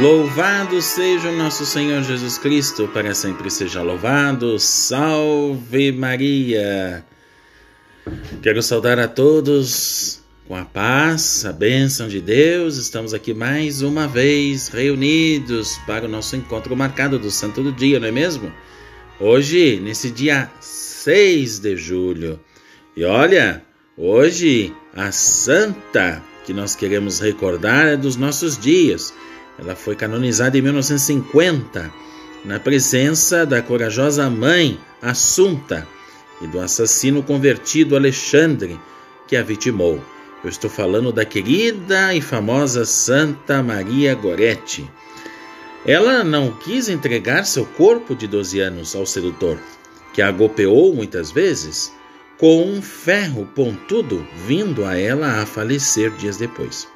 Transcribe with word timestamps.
Louvado 0.00 0.82
seja 0.82 1.28
o 1.28 1.36
nosso 1.36 1.64
Senhor 1.64 2.02
Jesus 2.02 2.36
Cristo, 2.36 2.88
para 2.88 3.14
sempre 3.14 3.48
seja 3.48 3.80
louvado. 3.80 4.58
Salve 4.58 5.92
Maria! 5.92 7.04
Quero 8.42 8.60
saudar 8.60 8.98
a 8.98 9.06
todos 9.06 10.20
com 10.48 10.56
a 10.56 10.64
paz, 10.64 11.46
a 11.46 11.52
bênção 11.52 12.08
de 12.08 12.20
Deus. 12.20 12.76
Estamos 12.76 13.14
aqui 13.14 13.32
mais 13.32 13.82
uma 13.82 14.08
vez 14.08 14.66
reunidos 14.66 15.78
para 15.86 16.06
o 16.06 16.08
nosso 16.08 16.34
encontro 16.34 16.76
marcado 16.76 17.16
do 17.16 17.30
Santo 17.30 17.62
do 17.62 17.70
Dia, 17.70 18.00
não 18.00 18.08
é 18.08 18.12
mesmo? 18.12 18.52
Hoje, 19.20 19.78
nesse 19.80 20.10
dia 20.10 20.50
6 20.60 21.60
de 21.60 21.76
julho. 21.76 22.40
E 22.96 23.04
olha, 23.04 23.62
hoje 23.96 24.74
a 24.92 25.12
santa 25.12 26.20
que 26.44 26.52
nós 26.52 26.74
queremos 26.74 27.20
recordar 27.20 27.86
é 27.86 27.96
dos 27.96 28.16
nossos 28.16 28.58
dias 28.58 29.14
ela 29.58 29.76
foi 29.76 29.94
canonizada 29.94 30.58
em 30.58 30.62
1950, 30.62 31.92
na 32.44 32.60
presença 32.60 33.46
da 33.46 33.62
corajosa 33.62 34.28
mãe 34.28 34.78
Assunta 35.00 35.86
e 36.40 36.46
do 36.46 36.58
assassino 36.58 37.22
convertido 37.22 37.94
Alexandre, 37.94 38.80
que 39.28 39.36
a 39.36 39.42
vitimou. 39.42 40.02
Eu 40.42 40.48
estou 40.48 40.70
falando 40.70 41.12
da 41.12 41.24
querida 41.24 42.14
e 42.14 42.20
famosa 42.20 42.84
Santa 42.84 43.62
Maria 43.62 44.14
Goretti. 44.14 44.90
Ela 45.86 46.24
não 46.24 46.52
quis 46.52 46.88
entregar 46.88 47.44
seu 47.44 47.66
corpo 47.66 48.14
de 48.14 48.26
12 48.26 48.60
anos 48.60 48.96
ao 48.96 49.04
sedutor, 49.04 49.58
que 50.14 50.22
a 50.22 50.30
golpeou 50.30 50.94
muitas 50.94 51.30
vezes 51.30 51.92
com 52.38 52.64
um 52.64 52.80
ferro 52.80 53.46
pontudo, 53.54 54.26
vindo 54.46 54.84
a 54.84 54.98
ela 54.98 55.42
a 55.42 55.46
falecer 55.46 56.10
dias 56.12 56.38
depois. 56.38 56.88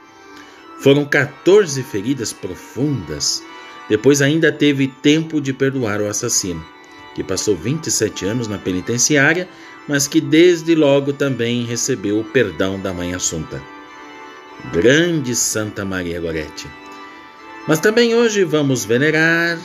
Foram 0.81 1.05
14 1.05 1.83
feridas 1.83 2.33
profundas. 2.33 3.43
Depois 3.89 4.23
ainda 4.23 4.53
teve 4.53 4.87
tempo 4.87 5.41
de 5.41 5.53
perdoar 5.53 6.01
o 6.01 6.09
assassino, 6.09 6.65
que 7.15 7.25
passou 7.25 7.57
27 7.57 8.27
anos 8.27 8.47
na 8.47 8.59
penitenciária, 8.59 9.49
mas 9.89 10.07
que 10.07 10.21
desde 10.21 10.75
logo 10.75 11.13
também 11.13 11.65
recebeu 11.65 12.21
o 12.21 12.25
perdão 12.25 12.79
da 12.79 12.93
mãe 12.93 13.15
Assunta. 13.15 13.61
Grande 14.73 15.35
Santa 15.35 15.85
Maria 15.85 16.21
Goretti. 16.21 16.69
Mas 17.67 17.81
também 17.81 18.15
hoje 18.15 18.45
vamos 18.45 18.85
venerar 18.85 19.59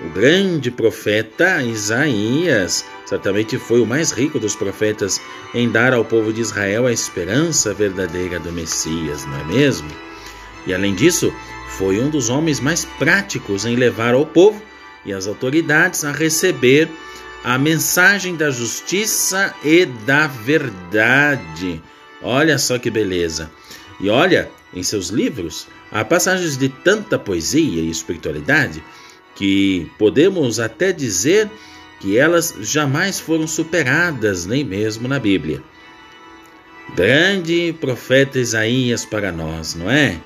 o 0.00 0.08
grande 0.10 0.70
profeta 0.70 1.62
Isaías. 1.62 2.84
Certamente 3.06 3.58
foi 3.58 3.80
o 3.80 3.86
mais 3.86 4.12
rico 4.12 4.38
dos 4.38 4.54
profetas 4.56 5.20
em 5.54 5.70
dar 5.70 5.92
ao 5.92 6.04
povo 6.04 6.32
de 6.32 6.40
Israel 6.40 6.86
a 6.86 6.92
esperança 6.92 7.74
verdadeira 7.74 8.38
do 8.38 8.52
Messias, 8.52 9.24
não 9.26 9.40
é 9.40 9.44
mesmo? 9.44 10.13
E 10.66 10.72
além 10.72 10.94
disso, 10.94 11.32
foi 11.68 12.00
um 12.00 12.08
dos 12.08 12.28
homens 12.28 12.60
mais 12.60 12.84
práticos 12.84 13.64
em 13.64 13.76
levar 13.76 14.14
ao 14.14 14.24
povo 14.24 14.60
e 15.04 15.12
às 15.12 15.26
autoridades 15.26 16.04
a 16.04 16.12
receber 16.12 16.88
a 17.42 17.58
mensagem 17.58 18.36
da 18.36 18.50
justiça 18.50 19.54
e 19.62 19.84
da 19.84 20.26
verdade. 20.26 21.82
Olha 22.22 22.58
só 22.58 22.78
que 22.78 22.90
beleza! 22.90 23.50
E 24.00 24.08
olha, 24.08 24.50
em 24.72 24.82
seus 24.82 25.08
livros, 25.08 25.68
há 25.92 26.04
passagens 26.04 26.56
de 26.56 26.68
tanta 26.68 27.18
poesia 27.18 27.82
e 27.82 27.90
espiritualidade 27.90 28.82
que 29.34 29.90
podemos 29.98 30.58
até 30.58 30.92
dizer 30.92 31.50
que 32.00 32.16
elas 32.16 32.54
jamais 32.60 33.20
foram 33.20 33.46
superadas, 33.46 34.46
nem 34.46 34.64
mesmo 34.64 35.06
na 35.06 35.18
Bíblia. 35.18 35.62
Grande 36.94 37.74
profeta 37.80 38.38
Isaías 38.38 39.04
para 39.04 39.32
nós, 39.32 39.74
não 39.74 39.90
é? 39.90 40.20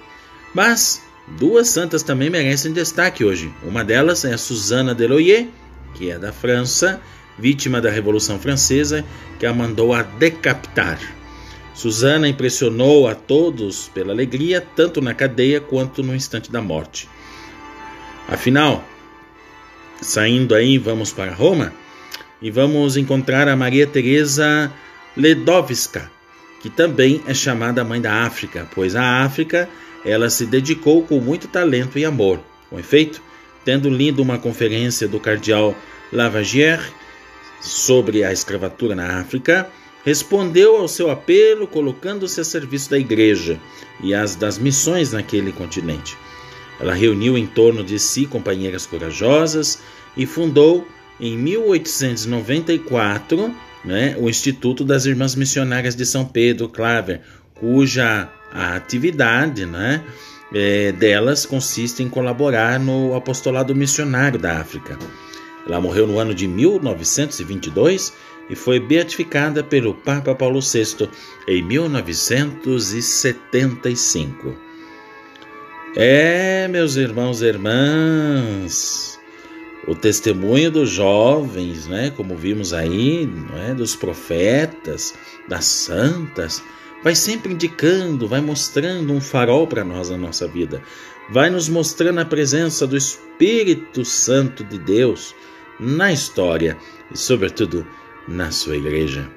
Mas 0.59 1.01
duas 1.39 1.69
santas 1.69 2.03
também 2.03 2.29
merecem 2.29 2.73
destaque 2.73 3.25
hoje. 3.25 3.55
Uma 3.63 3.85
delas 3.85 4.25
é 4.25 4.35
a 4.35 4.39
Susana 4.39 4.93
Deloyer, 4.93 5.47
que 5.95 6.11
é 6.11 6.19
da 6.19 6.33
França, 6.33 7.01
vítima 7.39 7.81
da 7.81 7.89
Revolução 7.89 8.41
Francesa, 8.41 9.05
que 9.39 9.47
a 9.47 9.55
mandou 9.55 9.95
a 9.95 10.03
decapitar. 10.03 10.99
Susana 11.73 12.27
impressionou 12.27 13.07
a 13.07 13.15
todos 13.15 13.87
pela 13.95 14.13
alegria, 14.13 14.61
tanto 14.75 15.01
na 15.01 15.15
cadeia 15.15 15.61
quanto 15.61 16.03
no 16.03 16.13
instante 16.13 16.51
da 16.51 16.61
morte. 16.61 17.09
Afinal, 18.27 18.85
saindo 20.03 20.57
aí, 20.57 20.77
vamos 20.77 21.13
para 21.13 21.33
Roma 21.33 21.73
e 22.43 22.51
vamos 22.51 22.97
encontrar 22.97 23.47
a 23.47 23.55
Maria 23.55 23.87
Teresa 23.87 24.73
Ledowska, 25.17 26.11
que 26.61 26.69
também 26.69 27.23
é 27.29 27.33
chamada 27.33 27.85
Mãe 27.85 28.01
da 28.01 28.25
África, 28.25 28.67
pois 28.75 28.97
a 28.97 29.23
África 29.23 29.69
ela 30.05 30.31
se 30.31 30.47
dedicou 30.47 31.03
com 31.03 31.21
muito 31.21 31.49
talento 31.49 31.99
e 31.99 32.05
amor. 32.05 32.39
Com 32.71 32.79
efeito, 32.79 33.21
tendo 33.65 33.89
lido 33.89 34.23
uma 34.23 34.39
conferência 34.39 35.09
do 35.09 35.19
cardeal 35.19 35.75
Lavagier 36.13 36.81
sobre 37.61 38.23
a 38.25 38.33
escravatura 38.33 38.95
na 38.95 39.21
África, 39.21 39.69
respondeu 40.05 40.77
ao 40.77 40.89
seu 40.89 41.11
apelo 41.11 41.67
colocando-se 41.67 42.41
a 42.41 42.45
serviço 42.45 42.91
da 42.91 42.99
igreja 42.99 43.59
e 44.03 44.15
as 44.15 44.37
das 44.37 44.59
missões 44.59 45.13
naquele 45.13 45.53
continente. 45.53 46.17
Ela 46.81 46.95
reuniu 46.95 47.37
em 47.37 47.47
torno 47.47 47.83
de 47.83 47.99
si 47.99 48.25
companheiras 48.25 48.87
corajosas 48.87 49.83
e 50.17 50.25
fundou 50.25 50.87
em 51.21 51.37
1894 51.37 53.53
né, 53.85 54.17
o 54.19 54.29
Instituto 54.29 54.85
das 54.85 55.07
Irmãs 55.07 55.35
Missionárias 55.35 55.97
de 55.97 56.07
São 56.07 56.25
Pedro 56.25 56.69
Claver, 56.69 57.23
cuja 57.61 58.29
atividade 58.53 59.67
né, 59.67 60.05
é, 60.53 60.93
delas 60.93 61.45
consiste 61.45 62.03
em 62.03 62.09
colaborar 62.09 62.81
no 62.81 63.15
apostolado 63.15 63.75
missionário 63.75 64.39
da 64.39 64.61
África. 64.61 64.97
Ela 65.67 65.79
morreu 65.81 66.07
no 66.07 66.19
ano 66.19 66.35
de 66.35 66.49
1922 66.49 68.15
e 68.49 68.57
foi 68.57 68.81
beatificada 68.81 69.63
pelo 69.63 69.93
Papa 69.95 70.35
Paulo 70.35 70.61
VI 70.61 71.11
em 71.47 71.63
1975. 71.63 74.57
É, 75.97 76.69
meus 76.69 76.97
irmãos 76.97 77.41
e 77.43 77.47
irmãs, 77.47 79.19
o 79.87 79.95
testemunho 79.95 80.71
dos 80.71 80.89
jovens, 80.91 81.87
né, 81.87 82.11
como 82.17 82.37
vimos 82.37 82.73
aí, 82.73 83.27
né, 83.27 83.75
dos 83.75 83.97
profetas, 83.97 85.15
das 85.49 85.65
santas, 85.65 86.63
vai 87.03 87.15
sempre 87.15 87.53
indicando, 87.53 88.29
vai 88.29 88.41
mostrando 88.41 89.13
um 89.13 89.21
farol 89.21 89.67
para 89.67 89.85
nós 89.85 90.11
na 90.11 90.17
nossa 90.17 90.47
vida, 90.47 90.83
vai 91.31 91.51
nos 91.51 91.69
mostrando 91.69 92.21
a 92.21 92.25
presença 92.25 92.87
do 92.87 92.97
Espírito 92.97 94.05
Santo 94.05 94.65
de 94.65 94.79
Deus 94.79 95.35
na 95.79 96.13
história 96.13 96.77
e, 97.13 97.17
sobretudo, 97.17 97.87
na 98.27 98.51
sua 98.51 98.77
igreja. 98.77 99.29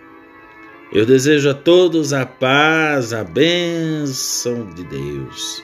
Eu 0.91 1.05
desejo 1.05 1.49
a 1.49 1.53
todos 1.53 2.11
a 2.11 2.25
paz, 2.25 3.13
a 3.13 3.23
bênção 3.23 4.65
de 4.75 4.83
Deus. 4.83 5.63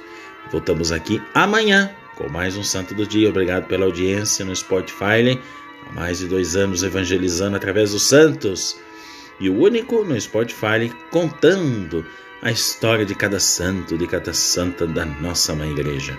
Voltamos 0.51 0.91
aqui 0.91 1.21
amanhã 1.33 1.91
com 2.15 2.29
mais 2.29 2.55
um 2.55 2.63
Santo 2.63 2.95
do 2.95 3.05
Dia. 3.05 3.29
Obrigado 3.29 3.67
pela 3.67 3.85
audiência 3.85 4.45
no 4.45 4.55
Spotify. 4.55 5.39
Há 5.85 5.93
mais 5.93 6.19
de 6.19 6.27
dois 6.27 6.55
anos 6.55 6.81
evangelizando 6.81 7.57
através 7.57 7.91
dos 7.91 8.03
santos 8.03 8.79
e 9.39 9.49
o 9.49 9.59
único 9.59 10.03
no 10.03 10.19
Spotify 10.19 10.91
contando 11.11 12.05
a 12.41 12.51
história 12.51 13.05
de 13.05 13.15
cada 13.15 13.39
santo, 13.39 13.97
de 13.97 14.07
cada 14.07 14.33
santa 14.33 14.85
da 14.85 15.05
nossa 15.05 15.55
mãe 15.55 15.71
igreja. 15.71 16.17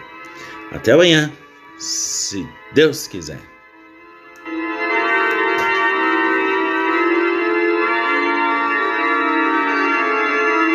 Até 0.73 0.93
amanhã, 0.93 1.33
se 1.79 2.47
Deus 2.73 3.06
quiser. 3.06 3.58